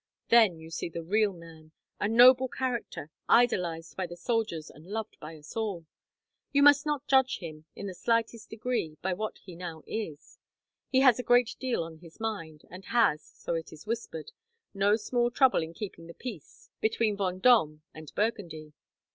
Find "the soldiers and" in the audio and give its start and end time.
4.07-4.83